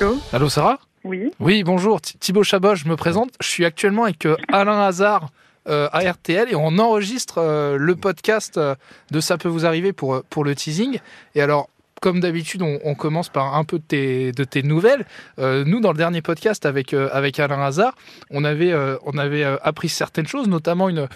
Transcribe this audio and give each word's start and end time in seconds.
Allô 0.00 0.16
Allô 0.32 0.48
Sarah 0.48 0.78
Oui. 1.04 1.30
Oui, 1.40 1.62
bonjour, 1.64 2.00
Thi- 2.00 2.18
Thibaut 2.18 2.42
Chabot, 2.42 2.74
je 2.74 2.86
me 2.88 2.96
présente. 2.96 3.30
Je 3.40 3.46
suis 3.48 3.64
actuellement 3.64 4.04
avec 4.04 4.26
euh, 4.26 4.36
Alain 4.52 4.80
Hazard 4.82 5.30
euh, 5.68 5.88
à 5.92 6.00
RTL 6.10 6.48
et 6.50 6.54
on 6.54 6.78
enregistre 6.78 7.38
euh, 7.38 7.76
le 7.78 7.96
podcast 7.96 8.56
euh, 8.58 8.74
de 9.10 9.20
Ça 9.20 9.38
peut 9.38 9.48
vous 9.48 9.64
arriver 9.66 9.92
pour, 9.92 10.22
pour 10.28 10.44
le 10.44 10.54
teasing. 10.54 10.98
Et 11.34 11.40
alors, 11.42 11.68
comme 12.06 12.20
d'habitude, 12.20 12.62
on, 12.62 12.94
commence 12.94 13.28
par 13.28 13.56
un 13.56 13.64
peu 13.64 13.80
de 13.80 14.44
tes, 14.44 14.62
nouvelles. 14.62 15.04
Euh, 15.40 15.64
nous, 15.66 15.80
dans 15.80 15.90
le 15.90 15.98
dernier 15.98 16.22
podcast 16.22 16.64
avec, 16.64 16.94
euh, 16.94 17.08
Alain 17.12 17.60
Hazard, 17.60 17.96
on 18.30 18.44
avait, 18.44 18.72
euh, 18.72 19.56
appris 19.64 19.88
certaines 19.88 20.28
choses, 20.28 20.46
notamment 20.46 20.88
une, 20.88 21.08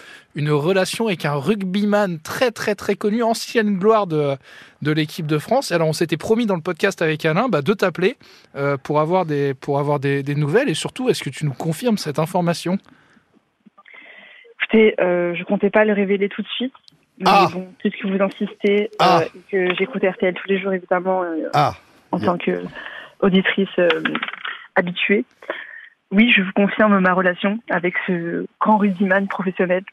relation 0.51 1.07
avec 1.07 1.23
un 1.23 1.35
rugbyman 1.35 2.19
très 2.19 2.51
très 2.51 2.75
très 2.75 2.95
connu, 2.95 3.23
ancienne 3.23 3.77
gloire 3.77 4.05
de, 4.05 4.35
l'équipe 4.81 5.27
de 5.27 5.37
France. 5.37 5.71
Alors 5.71 5.87
on 5.87 5.93
s'était 5.93 6.17
promis 6.17 6.45
dans 6.45 6.55
le 6.55 6.61
podcast 6.61 7.01
avec 7.01 7.23
Alain 7.25 7.47
bah, 7.47 7.61
de 7.61 7.73
t'appeler 7.73 8.17
pour 8.83 8.99
avoir, 8.99 9.25
des, 9.25 9.55
nouvelles 10.35 10.67
et 10.67 10.73
surtout 10.73 11.07
est-ce 11.07 11.23
que 11.23 11.29
tu 11.29 11.45
nous 11.45 11.53
confirmes 11.53 11.97
cette 11.97 12.19
information? 12.19 12.77
Écoutez, 14.59 14.93
je 14.99 15.43
comptais 15.45 15.69
pas 15.69 15.85
le 15.85 15.93
révéler 15.93 16.27
tout 16.27 16.41
de 16.41 16.49
suite. 16.49 16.73
Mais 17.21 17.29
Ah. 17.33 17.47
bon, 17.53 17.67
puisque 17.79 18.03
vous 18.05 18.21
insistez, 18.21 18.89
Ah. 18.99 19.21
euh, 19.21 19.25
et 19.35 19.39
que 19.51 19.75
j'écoute 19.75 20.03
RTL 20.03 20.33
tous 20.33 20.47
les 20.49 20.59
jours, 20.59 20.73
évidemment, 20.73 21.23
euh, 21.23 21.49
Ah, 21.53 21.73
en 22.11 22.19
tant 22.19 22.37
qu'auditrice 22.37 23.69
habituée. 24.75 25.25
Oui, 26.11 26.31
je 26.35 26.41
vous 26.41 26.51
confirme 26.53 26.99
ma 26.99 27.13
relation 27.13 27.59
avec 27.69 27.93
ce 28.07 28.45
grand 28.59 28.77
rugbyman 28.77 29.27
professionnel 29.27 29.83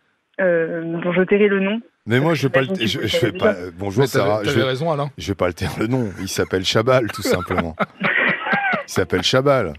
euh, 0.41 0.83
dont 1.01 1.13
je 1.13 1.23
tairai 1.23 1.49
le 1.49 1.61
nom. 1.61 1.81
mais 2.07 2.21
moi 2.21 2.35
je 2.35 2.43
vais 2.47 2.53
pas 2.53 2.61
le, 2.63 2.69
je, 2.81 3.07
je 3.07 3.27
vais 3.27 3.33
pas. 3.33 3.55
euh, 3.55 3.71
Bonjour 3.77 4.07
Sarah, 4.07 4.43
je 4.45 4.51
vais, 4.51 4.63
raison 4.63 4.91
Alain. 4.91 5.11
je 5.19 5.29
vais 5.29 5.35
pas 5.37 5.47
le 5.49 5.53
taire 5.53 5.71
le 5.79 5.87
nom. 5.89 6.11
Il 6.21 6.29
s'appelle 6.29 6.65
Chabal 6.65 7.07
tout 7.13 7.23
simplement. 7.23 7.77
Il 8.03 8.91
s'appelle 8.91 9.23
Chabal. 9.23 9.75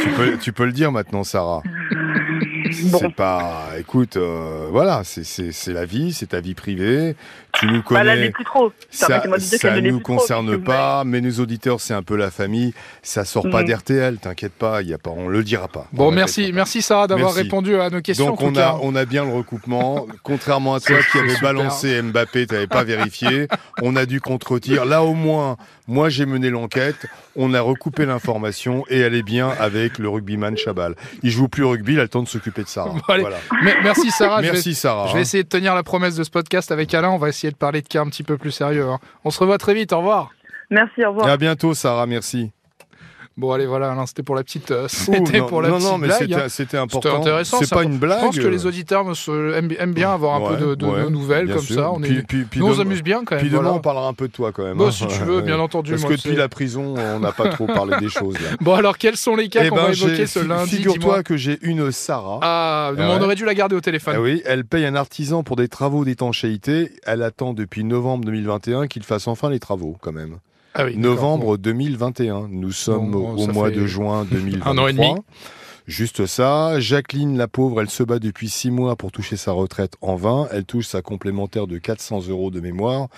Tu 0.00 0.08
peux, 0.10 0.38
tu 0.38 0.52
peux 0.52 0.64
le 0.66 0.72
dire 0.72 0.90
maintenant, 0.92 1.22
Sarah. 1.24 1.62
Bon, 2.84 2.98
C'est 3.00 3.14
pas. 3.14 3.70
Écoute, 3.78 4.16
euh, 4.16 4.68
voilà, 4.70 5.02
c'est- 5.04 5.24
c'est 5.24 5.52
c'est 5.52 5.72
la 5.72 5.84
vie, 5.84 6.12
c'est 6.12 6.26
ta 6.28 6.40
vie 6.40 6.54
privée. 6.54 7.16
Tu 7.62 7.68
nous 7.68 7.82
bah 7.88 8.02
là, 8.02 8.12
connais. 8.14 8.26
n'est 8.26 8.30
plus 8.32 8.44
trop. 8.44 8.72
Ça, 8.90 9.22
ne 9.24 9.80
nous 9.80 10.00
trop, 10.00 10.16
concerne 10.16 10.58
pas, 10.58 11.04
mais 11.04 11.20
nos 11.20 11.30
auditeurs, 11.40 11.80
c'est 11.80 11.94
un 11.94 12.02
peu 12.02 12.16
la 12.16 12.30
famille. 12.32 12.74
Ça 13.02 13.24
sort 13.24 13.48
pas 13.50 13.62
Mhm. 13.62 13.68
d'RTL, 13.68 14.16
t'inquiète 14.18 14.52
pas, 14.52 14.82
il 14.82 14.88
y 14.88 14.94
a 14.94 14.98
pas, 14.98 15.10
on 15.10 15.28
le 15.28 15.44
dira 15.44 15.68
pas. 15.68 15.86
Bon, 15.92 16.08
On 16.08 16.10
merci, 16.10 16.48
pas. 16.48 16.56
merci 16.56 16.82
Sarah 16.82 17.06
d'avoir 17.06 17.28
Merci. 17.30 17.42
répondu 17.44 17.76
à 17.76 17.88
nos 17.88 18.00
questions. 18.00 18.26
Donc 18.26 18.42
on 18.42 18.56
a, 18.56 18.78
on 18.82 18.96
a 18.96 19.04
bien 19.04 19.24
le 19.24 19.32
recoupement. 19.32 20.06
Contrairement 20.24 20.74
à 20.74 20.80
toi 20.80 20.96
qui 20.98 21.18
super. 21.18 21.40
balancé 21.40 22.02
Mbappé, 22.02 22.46
tu 22.48 22.54
n'avais 22.54 22.66
pas 22.66 22.82
vérifié. 22.82 23.46
On 23.80 23.94
a 23.94 24.06
dû 24.06 24.20
contre-tir. 24.20 24.84
Là 24.84 25.04
au 25.04 25.14
moins, 25.14 25.56
moi 25.86 26.08
j'ai 26.08 26.26
mené 26.26 26.50
l'enquête. 26.50 27.06
On 27.36 27.54
a 27.54 27.60
recoupé 27.60 28.04
l'information 28.06 28.84
et 28.90 28.98
elle 28.98 29.14
est 29.14 29.22
bien 29.22 29.50
avec 29.58 29.98
le 29.98 30.08
rugbyman 30.08 30.56
Chabal. 30.56 30.96
Il 31.22 31.30
joue 31.30 31.48
plus 31.48 31.62
au 31.62 31.70
rugby, 31.70 31.94
il 31.94 31.98
a 32.00 32.02
le 32.02 32.08
temps 32.08 32.22
de 32.22 32.28
s'occuper 32.28 32.62
de 32.64 32.68
Sarah. 32.68 32.90
Bon. 32.90 33.00
Voilà. 33.06 33.38
Merci 33.82 34.10
Sarah. 34.10 34.38
je 34.42 34.46
vais- 34.46 34.52
Merci 34.52 34.74
Sarah. 34.74 35.06
Je 35.08 35.14
vais 35.14 35.22
essayer 35.22 35.42
de 35.44 35.48
tenir 35.48 35.74
la 35.74 35.82
promesse 35.82 36.14
de 36.16 36.24
ce 36.24 36.30
podcast 36.30 36.72
avec 36.72 36.92
Alain. 36.94 37.10
On 37.10 37.18
va 37.18 37.28
essayer 37.28 37.50
de 37.52 37.56
parler 37.58 37.82
de 37.82 37.88
cas 37.88 38.00
un 38.02 38.06
petit 38.08 38.22
peu 38.22 38.36
plus 38.38 38.50
sérieux. 38.50 38.88
hein. 38.88 38.98
On 39.24 39.30
se 39.30 39.38
revoit 39.38 39.58
très 39.58 39.74
vite. 39.74 39.92
Au 39.92 39.98
revoir. 39.98 40.30
Merci, 40.70 41.04
au 41.04 41.10
revoir. 41.10 41.28
Et 41.28 41.30
à 41.30 41.36
bientôt 41.36 41.74
Sarah, 41.74 42.06
merci. 42.06 42.50
Bon, 43.36 43.50
allez, 43.52 43.64
voilà, 43.66 43.96
c'était 44.06 44.22
pour 44.22 44.34
la 44.34 44.42
petite, 44.44 44.70
euh, 44.70 44.88
c'était 44.88 45.40
pour 45.40 45.62
la 45.62 45.70
non, 45.70 45.76
petite 45.76 45.88
non, 45.90 45.98
mais 45.98 46.06
blague. 46.08 46.18
c'était 46.20 46.34
hein. 46.34 46.48
c'était 46.48 46.76
important. 46.76 47.20
intéressant, 47.20 47.58
C'est 47.60 47.70
pas 47.74 47.82
une 47.82 47.96
blague. 47.98 48.18
Je 48.20 48.24
pense 48.26 48.38
que 48.38 48.46
les 48.46 48.66
auditeurs 48.66 49.06
aiment, 49.28 49.72
aiment 49.78 49.94
bien 49.94 50.12
avoir 50.12 50.34
un 50.36 50.40
Ouais, 50.42 50.56
peu 50.58 50.66
de, 50.66 50.74
de 50.74 50.86
ouais, 50.86 51.02
nos 51.04 51.10
nouvelles 51.10 51.48
comme 51.52 51.62
sûr. 51.62 51.76
ça. 51.76 51.90
On, 51.92 52.02
est- 52.02 52.26
Puis- 52.26 52.46
nous, 52.56 52.66
on 52.66 52.74
s'amuse 52.74 53.02
bien 53.02 53.24
quand 53.24 53.36
même. 53.36 53.40
Puis 53.42 53.50
demain, 53.50 53.62
voilà. 53.62 53.76
on 53.76 53.80
parlera 53.80 54.06
un 54.08 54.12
peu 54.12 54.28
de 54.28 54.32
toi 54.32 54.52
quand 54.52 54.64
même. 54.64 54.76
Bon, 54.76 54.88
hein. 54.88 54.92
si 54.92 55.06
tu 55.06 55.18
veux, 55.20 55.40
bien 55.42 55.58
entendu. 55.58 55.92
Parce 55.92 56.02
moi, 56.02 56.10
que 56.12 56.16
depuis 56.16 56.36
la 56.36 56.48
prison, 56.48 56.94
on 56.96 57.20
n'a 57.20 57.32
pas 57.32 57.48
trop 57.48 57.66
parlé 57.66 57.96
des 57.98 58.08
choses. 58.08 58.34
Là. 58.34 58.50
Bon, 58.60 58.74
alors, 58.74 58.98
quels 58.98 59.16
sont 59.16 59.34
les 59.34 59.48
cas 59.48 59.62
Eh 59.64 59.68
qu'on 59.70 59.76
ben, 59.76 59.82
va 59.86 59.92
évoquer 59.92 60.26
ce 60.26 60.38
lundi 60.40 60.76
Figure-toi 60.76 61.22
que 61.22 61.36
j'ai 61.36 61.58
une 61.62 61.90
Sarah. 61.90 62.38
Ah, 62.42 62.92
mais 62.96 63.04
on 63.04 63.22
aurait 63.22 63.34
dû 63.34 63.44
la 63.44 63.54
garder 63.54 63.76
au 63.76 63.80
téléphone. 63.80 64.14
Ah 64.16 64.20
oui, 64.20 64.42
elle 64.44 64.64
paye 64.64 64.84
un 64.84 64.94
artisan 64.94 65.42
pour 65.42 65.56
des 65.56 65.68
travaux 65.68 66.04
d'étanchéité. 66.04 66.92
Elle 67.04 67.22
attend 67.22 67.54
depuis 67.54 67.84
novembre 67.84 68.24
2021 68.26 68.86
qu'il 68.88 69.04
fasse 69.04 69.26
enfin 69.26 69.48
les 69.48 69.58
travaux, 69.60 69.96
quand 70.00 70.12
même. 70.12 70.38
Ah 70.74 70.86
oui, 70.86 70.96
novembre 70.96 71.58
2021. 71.58 72.48
Nous 72.48 72.72
sommes 72.72 73.10
Bon, 73.10 73.36
au, 73.36 73.46
mois 73.48 73.70
de 73.70 73.86
juin 73.86 74.24
2023. 74.24 74.72
un 74.72 74.78
an 74.78 74.86
et 74.88 74.92
demi. 74.94 75.14
Juste 75.86 76.26
ça. 76.26 76.80
Jacqueline, 76.80 77.36
la 77.36 77.48
pauvre, 77.48 77.82
elle 77.82 77.90
se 77.90 78.02
bat 78.02 78.18
depuis 78.18 78.48
six 78.48 78.70
mois 78.70 78.96
pour 78.96 79.12
toucher 79.12 79.36
sa 79.36 79.52
retraite 79.52 79.96
en 80.00 80.16
vain. 80.16 80.48
Elle 80.50 80.64
touche 80.64 80.86
sa 80.86 81.02
complémentaire 81.02 81.66
de 81.66 81.76
400 81.76 82.28
euros 82.28 82.50
de 82.50 82.60
mémoire. 82.60 83.08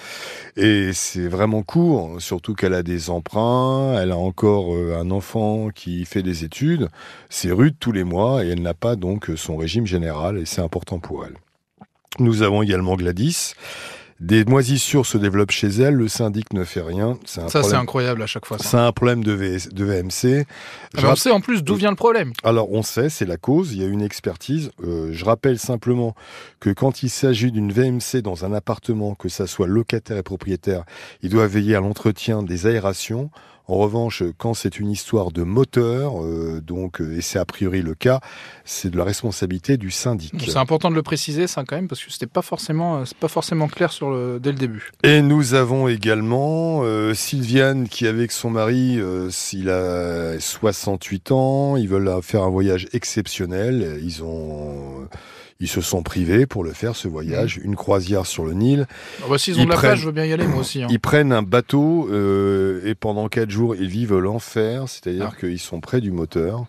Et 0.56 0.92
c'est 0.92 1.28
vraiment 1.28 1.62
court, 1.62 2.20
surtout 2.20 2.54
qu'elle 2.54 2.74
a 2.74 2.82
des 2.82 3.10
emprunts. 3.10 3.94
Elle 4.00 4.10
a 4.10 4.16
encore 4.16 4.74
euh, 4.74 4.98
un 4.98 5.10
enfant 5.12 5.68
qui 5.72 6.04
fait 6.06 6.22
des 6.22 6.42
études. 6.42 6.88
C'est 7.28 7.52
rude 7.52 7.76
tous 7.78 7.92
les 7.92 8.04
mois 8.04 8.44
et 8.44 8.48
elle 8.48 8.62
n'a 8.62 8.74
pas 8.74 8.96
donc 8.96 9.30
son 9.36 9.56
régime 9.56 9.86
général 9.86 10.38
et 10.38 10.46
c'est 10.46 10.62
important 10.62 10.98
pour 10.98 11.24
elle. 11.24 11.34
Nous 12.18 12.42
avons 12.42 12.62
également 12.62 12.96
Gladys. 12.96 13.54
Des 14.20 14.44
moisissures 14.44 15.06
se 15.06 15.18
développent 15.18 15.50
chez 15.50 15.68
elle. 15.68 15.94
Le 15.94 16.08
syndic 16.08 16.52
ne 16.52 16.64
fait 16.64 16.80
rien. 16.80 17.18
Un 17.36 17.48
Ça, 17.48 17.62
c'est 17.62 17.74
incroyable 17.74 18.22
à 18.22 18.26
chaque 18.26 18.46
fois. 18.46 18.58
C'est 18.60 18.76
un 18.76 18.92
problème 18.92 19.24
de, 19.24 19.32
VS 19.32 19.68
de 19.72 19.84
VMC. 19.84 20.46
Ah, 20.46 20.98
Je 20.98 21.00
mais 21.02 21.12
on 21.12 21.16
sait 21.16 21.30
en 21.30 21.40
plus 21.40 21.62
d'où 21.62 21.74
vient 21.74 21.90
le 21.90 21.96
problème. 21.96 22.32
alors 22.44 22.70
on 22.72 22.82
sait, 22.82 23.08
c'est 23.08 23.26
la 23.26 23.36
cause, 23.36 23.72
il 23.72 23.82
y 23.82 23.84
a 23.84 23.88
une 23.88 24.02
expertise. 24.02 24.70
Euh, 24.84 25.10
je 25.12 25.24
rappelle 25.24 25.58
simplement 25.58 26.14
que 26.60 26.70
quand 26.70 27.02
il 27.02 27.10
s'agit 27.10 27.50
d'une 27.50 27.72
VMC 27.72 28.22
dans 28.22 28.44
un 28.44 28.52
appartement, 28.52 29.14
que 29.14 29.28
ça 29.28 29.46
soit 29.46 29.66
locataire 29.66 30.16
et 30.16 30.22
propriétaire, 30.22 30.84
il 31.22 31.30
doit 31.30 31.46
veiller 31.46 31.74
à 31.74 31.80
l'entretien 31.80 32.42
des 32.42 32.66
aérations. 32.66 33.30
En 33.66 33.76
revanche, 33.76 34.22
quand 34.36 34.52
c'est 34.52 34.78
une 34.78 34.90
histoire 34.90 35.32
de 35.32 35.42
moteur, 35.42 36.22
euh, 36.22 36.60
donc, 36.60 37.00
euh, 37.00 37.16
et 37.16 37.22
c'est 37.22 37.38
a 37.38 37.46
priori 37.46 37.80
le 37.80 37.94
cas, 37.94 38.20
c'est 38.64 38.90
de 38.90 38.98
la 38.98 39.04
responsabilité 39.04 39.78
du 39.78 39.90
syndic. 39.90 40.34
C'est 40.46 40.58
important 40.58 40.90
de 40.90 40.94
le 40.94 41.02
préciser, 41.02 41.46
ça, 41.46 41.64
quand 41.66 41.76
même, 41.76 41.88
parce 41.88 42.04
que 42.04 42.10
c'était 42.10 42.26
pas 42.26 42.42
forcément, 42.42 42.98
euh, 42.98 43.04
c'est 43.06 43.16
pas 43.16 43.28
forcément 43.28 43.68
clair 43.68 43.90
sur 43.90 44.10
le, 44.10 44.38
dès 44.38 44.52
le 44.52 44.58
début. 44.58 44.90
Et 45.02 45.22
nous 45.22 45.54
avons 45.54 45.88
également 45.88 46.80
euh, 46.82 47.14
Sylviane 47.14 47.88
qui, 47.88 48.06
avec 48.06 48.32
son 48.32 48.50
mari, 48.50 48.98
euh, 48.98 49.30
il 49.54 49.70
a 49.70 50.38
68 50.38 51.32
ans, 51.32 51.76
ils 51.76 51.88
veulent 51.88 52.10
faire 52.22 52.42
un 52.42 52.50
voyage 52.50 52.86
exceptionnel. 52.92 53.98
Ils 54.02 54.22
ont, 54.22 55.08
ils 55.60 55.68
se 55.68 55.80
sont 55.80 56.02
privés 56.02 56.46
pour 56.46 56.64
le 56.64 56.72
faire 56.72 56.96
ce 56.96 57.08
voyage, 57.08 57.58
une 57.62 57.76
croisière 57.76 58.26
sur 58.26 58.44
le 58.44 58.52
Nil. 58.54 58.86
Ah 59.22 59.26
bah, 59.30 59.38
S'ils 59.38 59.54
ont 59.56 59.62
Ils 59.62 59.64
de 59.64 59.70
la 59.70 59.76
prennent- 59.76 59.90
plage, 59.90 60.00
je 60.00 60.06
veux 60.06 60.12
bien 60.12 60.24
y 60.24 60.32
aller, 60.32 60.46
moi 60.46 60.60
aussi. 60.60 60.82
hein. 60.82 60.88
Ils 60.90 61.00
prennent 61.00 61.32
un 61.32 61.42
bateau 61.42 62.08
euh, 62.10 62.80
et 62.84 62.94
pendant 62.94 63.28
quatre 63.28 63.50
jours, 63.50 63.74
ils 63.76 63.88
vivent 63.88 64.16
l'enfer, 64.16 64.84
c'est-à-dire 64.88 65.30
Ah. 65.32 65.36
qu'ils 65.40 65.60
sont 65.60 65.80
près 65.80 66.00
du 66.00 66.10
moteur. 66.10 66.66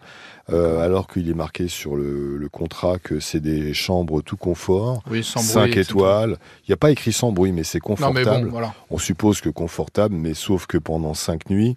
Euh, 0.51 0.79
alors 0.79 1.07
qu'il 1.07 1.29
est 1.29 1.33
marqué 1.33 1.67
sur 1.67 1.95
le, 1.95 2.37
le 2.37 2.49
contrat 2.49 2.99
que 2.99 3.19
c'est 3.19 3.39
des 3.39 3.73
chambres 3.73 4.21
tout 4.21 4.37
confort, 4.37 5.01
Oui, 5.09 5.23
sans 5.23 5.39
5 5.41 5.59
bruit, 5.61 5.71
etc. 5.71 5.89
étoiles. 5.89 6.37
Il 6.63 6.69
n'y 6.71 6.73
a 6.73 6.77
pas 6.77 6.91
écrit 6.91 7.11
sans 7.13 7.31
bruit, 7.31 7.51
mais 7.51 7.63
c'est 7.63 7.79
Non, 7.87 7.95
mais 8.13 8.21
confortable. 8.23 8.45
bon, 8.45 8.51
voilà. 8.51 8.73
On 8.91 8.97
suppose 8.99 9.41
que 9.41 9.49
confortable, 9.49 10.15
mais 10.15 10.33
sauf 10.35 10.67
que 10.67 10.77
pendant 10.77 11.13
cinq 11.15 11.49
nuits, 11.49 11.75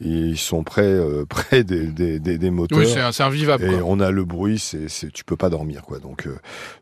ils 0.00 0.36
sont 0.38 0.64
près, 0.64 0.82
euh, 0.82 1.24
près 1.28 1.62
des, 1.64 1.86
des, 1.86 2.18
des, 2.18 2.38
des 2.38 2.50
moteurs. 2.50 2.78
Oui, 2.78 2.86
c'est 2.92 3.00
un- 3.00 3.12
c'est 3.12 3.22
invivable. 3.22 3.64
et 3.64 3.78
quoi. 3.78 3.82
on 3.86 4.00
a 4.00 4.10
le 4.10 4.24
bruit, 4.24 4.58
c'est, 4.58 4.88
c'est, 4.88 5.12
tu 5.12 5.24
peux 5.24 5.36
pas 5.36 5.48
dormir, 5.50 5.82
quoi. 5.82 5.98
Donc, 6.00 6.26
euh, 6.26 6.36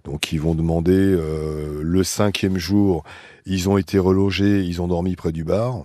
donc 0.05 0.33
ils 0.33 0.41
vont 0.41 0.55
demander 0.55 0.93
euh, 0.95 1.81
le 1.83 2.03
cinquième 2.05 2.57
jour. 2.59 3.05
Ils 3.45 3.69
ont 3.69 3.77
été 3.79 3.99
relogés, 3.99 4.63
ils 4.63 4.81
ont 4.83 4.89
dormi 4.89 5.17
près 5.17 5.33
du 5.33 5.45
bar. 5.45 5.85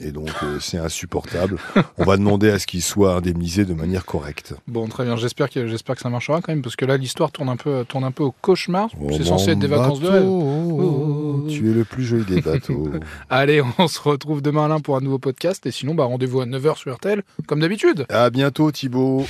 Et 0.00 0.12
donc, 0.12 0.30
euh, 0.42 0.58
c'est 0.60 0.78
insupportable. 0.78 1.56
On 1.98 2.04
va 2.04 2.16
demander 2.16 2.50
à 2.50 2.58
ce 2.58 2.66
qu'ils 2.66 2.82
soient 2.82 3.14
indemnisés 3.16 3.64
de 3.64 3.74
manière 3.74 4.04
correcte. 4.04 4.54
Bon, 4.66 4.86
très 4.88 5.04
bien. 5.04 5.16
J'espère 5.16 5.50
que, 5.50 5.66
j'espère 5.66 5.94
que 5.96 6.00
ça 6.02 6.08
marchera 6.10 6.40
quand 6.40 6.52
même, 6.52 6.62
parce 6.62 6.76
que 6.76 6.84
là, 6.84 6.96
l'histoire 6.96 7.30
tourne 7.30 7.48
un 7.48 7.56
peu, 7.56 7.84
tourne 7.86 8.04
un 8.04 8.10
peu 8.10 8.22
au 8.22 8.32
cauchemar. 8.32 8.88
Oh, 9.00 9.08
c'est 9.16 9.24
censé 9.24 9.50
être 9.50 9.58
des 9.58 9.66
vacances 9.66 10.00
de 10.00 10.08
rêve. 10.08 10.24
oh, 10.26 11.46
Tu 11.48 11.70
es 11.70 11.74
le 11.74 11.84
plus 11.84 12.04
joli 12.04 12.24
des 12.24 12.40
bateaux. 12.40 12.90
Allez, 13.30 13.62
on 13.78 13.88
se 13.88 14.00
retrouve 14.00 14.40
demain, 14.42 14.64
Alain, 14.64 14.80
pour 14.80 14.96
un 14.96 15.00
nouveau 15.00 15.18
podcast. 15.18 15.66
Et 15.66 15.70
sinon, 15.70 15.94
bah, 15.94 16.04
rendez-vous 16.04 16.40
à 16.40 16.46
9h 16.46 16.76
sur 16.76 16.94
RTL, 16.94 17.22
comme 17.46 17.60
d'habitude. 17.60 18.06
à 18.08 18.30
bientôt, 18.30 18.70
Thibaut. 18.72 19.26